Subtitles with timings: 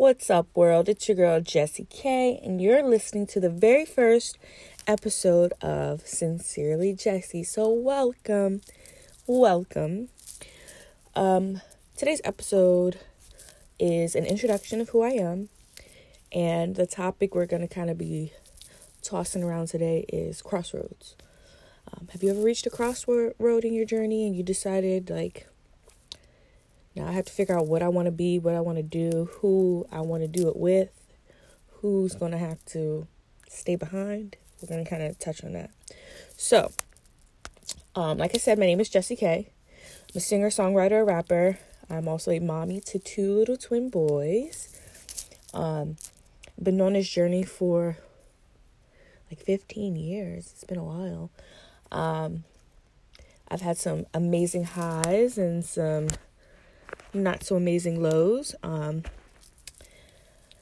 [0.00, 0.88] What's up, world?
[0.88, 4.38] It's your girl Jessie K, and you're listening to the very first
[4.86, 7.44] episode of Sincerely Jessie.
[7.44, 8.62] So, welcome,
[9.26, 10.08] welcome.
[11.14, 11.60] Um,
[11.98, 12.98] today's episode
[13.78, 15.50] is an introduction of who I am,
[16.32, 18.32] and the topic we're going to kind of be
[19.02, 21.14] tossing around today is crossroads.
[21.92, 25.46] Um, have you ever reached a crossroad in your journey and you decided, like,
[26.96, 28.82] now I have to figure out what I want to be, what I want to
[28.82, 30.90] do, who I want to do it with,
[31.80, 33.06] who's going to have to
[33.48, 34.36] stay behind.
[34.60, 35.70] We're going to kind of touch on that.
[36.36, 36.72] So,
[37.94, 39.50] um, like I said, my name is Jessie K.
[40.12, 41.58] I'm a singer, songwriter, rapper.
[41.88, 44.76] I'm also a mommy to two little twin boys.
[45.54, 45.96] Um,
[46.62, 47.96] been on this journey for
[49.30, 50.50] like 15 years.
[50.52, 51.30] It's been a while.
[51.90, 52.44] Um,
[53.48, 56.08] I've had some amazing highs and some
[57.12, 58.54] not so amazing lows.
[58.62, 59.02] Um,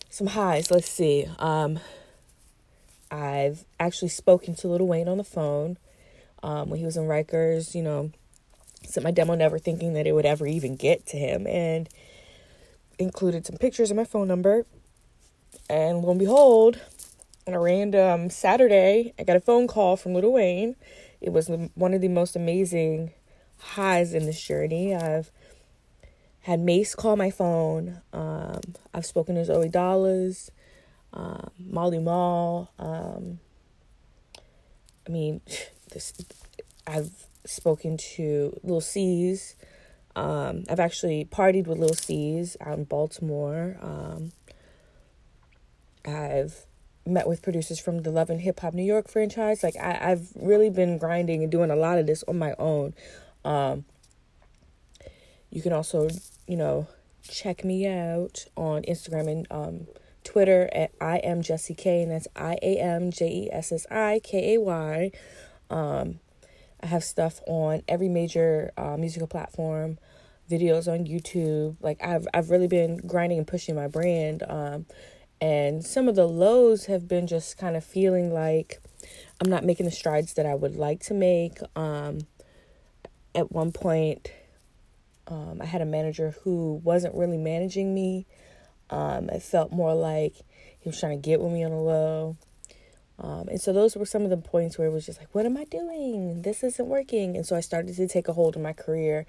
[0.09, 1.27] some highs, let's see.
[1.39, 1.79] Um,
[3.11, 5.79] I've actually spoken to Lil Wayne on the phone
[6.43, 8.11] um, when he was in Rikers, you know,
[8.85, 11.89] sent my demo never thinking that it would ever even get to him and
[12.99, 14.67] included some pictures of my phone number.
[15.71, 16.81] And lo and behold,
[17.47, 20.77] on a random Saturday, I got a phone call from Lil Wayne.
[21.21, 23.13] It was one of the most amazing
[23.59, 24.95] highs in this journey.
[24.95, 25.31] I've
[26.49, 28.01] had Mase call my phone.
[28.11, 28.61] Um,
[28.95, 30.49] I've spoken to Zoey Dollaz,
[31.13, 32.73] um, Molly Mall.
[32.79, 33.39] Um,
[35.07, 35.43] I mean,
[35.93, 36.15] this,
[36.87, 37.11] I've
[37.45, 39.57] spoken to Lil Cease.
[40.17, 43.77] Um, I've actually partied with Lil Cease out in Baltimore.
[43.83, 44.33] Um,
[46.07, 46.65] I've
[47.05, 49.63] met with producers from the Love and Hip Hop New York franchise.
[49.63, 52.95] Like I, I've really been grinding and doing a lot of this on my own.
[53.45, 53.85] Um,
[55.51, 56.09] you can also
[56.49, 56.89] you know,
[57.23, 59.87] check me out on Instagram and um,
[60.25, 63.87] Twitter at I am Jessie K, and that's I A M J E S S
[63.91, 65.11] I K A Y.
[65.71, 66.21] Um,
[66.83, 69.99] I have stuff on every major uh, musical platform,
[70.51, 71.77] videos on YouTube.
[71.81, 74.43] Like I've I've really been grinding and pushing my brand.
[74.49, 74.87] Um,
[75.41, 78.81] and some of the lows have been just kind of feeling like
[79.41, 81.59] I'm not making the strides that I would like to make.
[81.77, 82.21] Um,
[83.35, 84.33] at one point,
[85.29, 88.27] um, I had a manager who wasn't really managing me.
[88.91, 90.35] Um, it felt more like
[90.81, 92.37] he was trying to get with me on the low.
[93.19, 95.45] Um, and so those were some of the points where it was just like, what
[95.45, 96.43] am I doing?
[96.43, 97.37] This isn't working.
[97.37, 99.27] And so I started to take a hold of my career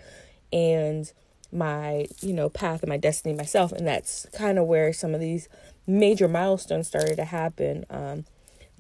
[0.54, 1.12] and
[1.52, 3.72] my, you know, path and my destiny myself.
[3.72, 5.50] And that's kind of where some of these
[5.88, 7.86] major milestones started to happen.
[7.90, 8.26] Um,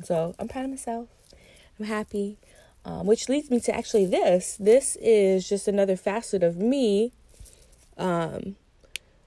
[0.03, 1.09] so I'm proud of myself.
[1.79, 2.37] I'm happy.
[2.85, 4.55] Um, which leads me to actually this.
[4.57, 7.11] This is just another facet of me
[7.97, 8.55] um,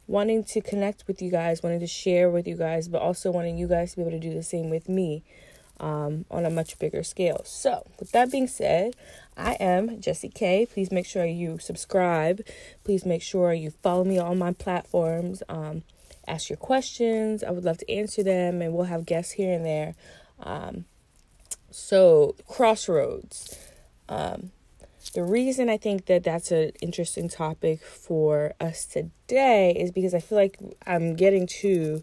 [0.06, 3.58] wanting to connect with you guys, wanting to share with you guys, but also wanting
[3.58, 5.22] you guys to be able to do the same with me
[5.80, 7.42] um, on a much bigger scale.
[7.44, 8.94] So, with that being said,
[9.36, 10.66] I am Jessie K.
[10.66, 12.42] Please make sure you subscribe.
[12.84, 15.42] Please make sure you follow me on my platforms.
[15.48, 15.82] Um,
[16.26, 17.42] ask your questions.
[17.42, 19.94] I would love to answer them, and we'll have guests here and there.
[21.72, 23.58] So, crossroads.
[24.08, 24.50] Um,
[25.14, 30.20] the reason I think that that's an interesting topic for us today is because I
[30.20, 32.02] feel like I'm getting to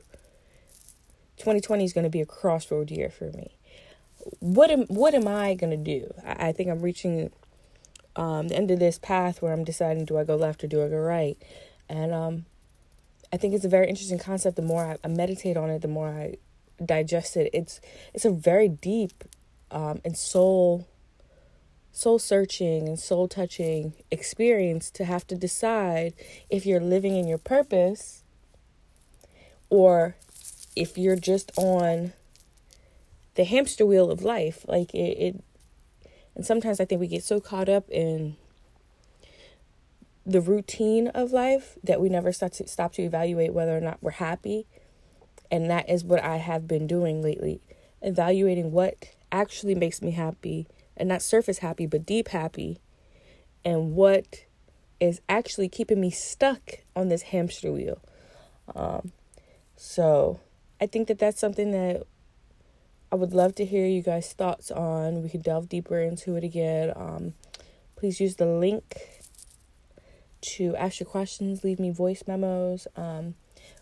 [1.38, 3.52] 2020 is going to be a crossroad year for me.
[4.40, 6.14] What am what am I going to do?
[6.26, 7.32] I, I, think I'm reaching
[8.16, 10.84] um, the end of this path where I'm deciding do I go left or do
[10.84, 11.38] I go right,
[11.88, 12.46] and um,
[13.32, 14.58] I think it's a very interesting concept.
[14.58, 16.36] The more I, I meditate on it, the more I
[16.84, 17.50] digest it.
[17.54, 17.80] It's
[18.14, 19.24] it's a very deep
[19.72, 20.88] um, and soul
[21.92, 26.14] soul searching and soul touching experience to have to decide
[26.50, 28.24] if you're living in your purpose
[29.70, 30.16] or
[30.76, 32.14] if you're just on
[33.36, 34.66] the hamster wheel of life.
[34.68, 35.44] Like it, it
[36.36, 38.38] and sometimes i think we get so caught up in
[40.26, 43.98] the routine of life that we never stop to stop to evaluate whether or not
[44.02, 44.68] we're happy.
[45.52, 47.62] And that is what i have been doing lately
[48.02, 50.68] evaluating what actually makes me happy
[50.98, 52.80] and not surface happy but deep happy.
[53.64, 54.46] And what
[55.00, 58.02] is actually keeping me stuck on this hamster wheel.
[58.76, 59.12] Um,
[59.80, 60.42] so
[60.82, 62.04] i think that that's something that
[63.14, 65.24] i would love to hear you guys thoughts on.
[65.24, 66.92] We could delve deeper into it again.
[66.96, 67.34] Um,
[67.96, 69.24] please use the link
[70.42, 72.88] to ask your questions leave me voice memos.
[72.96, 73.36] Um,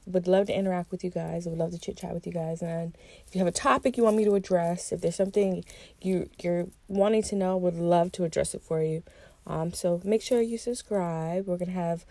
[0.05, 1.45] would love to interact with you guys.
[1.45, 2.61] I would love to chit chat with you guys.
[2.61, 2.95] And
[3.27, 5.63] if you have a topic you want me to address, if there's something
[6.01, 9.03] you you're wanting to know, would love to address it for you.
[9.45, 11.47] Um, so make sure you subscribe.
[11.47, 12.05] We're gonna have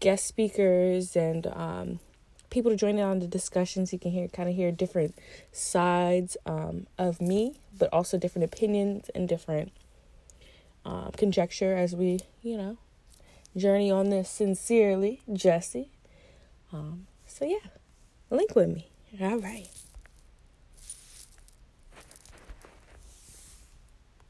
[0.00, 2.00] guest speakers and um,
[2.50, 3.92] people to join in on the discussions.
[3.92, 5.16] You can hear kind of hear different
[5.52, 9.72] sides um, of me, but also different opinions and different
[10.84, 12.78] uh, conjecture as we, you know,
[13.56, 15.90] journey on this sincerely, Jessie.
[16.72, 17.58] Um, so yeah,
[18.30, 18.90] link with me.
[19.20, 19.68] All right.